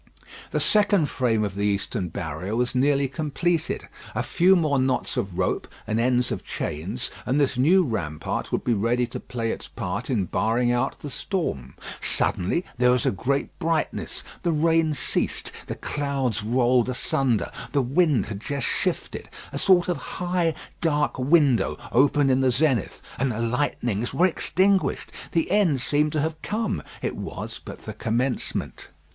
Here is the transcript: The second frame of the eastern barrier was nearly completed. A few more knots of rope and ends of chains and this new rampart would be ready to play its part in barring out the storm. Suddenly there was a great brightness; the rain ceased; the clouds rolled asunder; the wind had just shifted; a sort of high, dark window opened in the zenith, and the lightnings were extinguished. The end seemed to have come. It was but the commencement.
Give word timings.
The 0.49 0.59
second 0.59 1.09
frame 1.09 1.43
of 1.43 1.53
the 1.53 1.63
eastern 1.67 2.09
barrier 2.09 2.55
was 2.55 2.73
nearly 2.73 3.07
completed. 3.07 3.87
A 4.15 4.23
few 4.23 4.55
more 4.55 4.79
knots 4.79 5.15
of 5.15 5.37
rope 5.37 5.67
and 5.85 5.99
ends 5.99 6.31
of 6.31 6.43
chains 6.43 7.11
and 7.23 7.39
this 7.39 7.55
new 7.55 7.83
rampart 7.83 8.51
would 8.51 8.63
be 8.63 8.73
ready 8.73 9.05
to 9.05 9.19
play 9.19 9.51
its 9.51 9.67
part 9.67 10.09
in 10.09 10.25
barring 10.25 10.71
out 10.71 11.01
the 11.01 11.11
storm. 11.11 11.75
Suddenly 12.01 12.65
there 12.79 12.89
was 12.91 13.05
a 13.05 13.11
great 13.11 13.59
brightness; 13.59 14.23
the 14.41 14.51
rain 14.51 14.95
ceased; 14.95 15.51
the 15.67 15.75
clouds 15.75 16.43
rolled 16.43 16.89
asunder; 16.89 17.51
the 17.71 17.83
wind 17.83 18.25
had 18.25 18.39
just 18.39 18.65
shifted; 18.65 19.29
a 19.51 19.59
sort 19.59 19.87
of 19.87 19.97
high, 19.97 20.55
dark 20.81 21.19
window 21.19 21.77
opened 21.91 22.31
in 22.31 22.41
the 22.41 22.49
zenith, 22.49 23.03
and 23.19 23.31
the 23.31 23.39
lightnings 23.39 24.15
were 24.15 24.25
extinguished. 24.25 25.11
The 25.33 25.51
end 25.51 25.79
seemed 25.79 26.11
to 26.13 26.21
have 26.21 26.41
come. 26.41 26.81
It 27.03 27.15
was 27.15 27.61
but 27.63 27.77
the 27.85 27.93
commencement. 27.93 28.89